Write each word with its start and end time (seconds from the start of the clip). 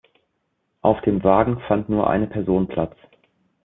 Auf 0.81 0.99
dem 1.01 1.23
Wagen 1.23 1.61
fand 1.67 1.89
nur 1.89 2.09
eine 2.09 2.25
Person 2.25 2.67
Platz. 2.67 2.95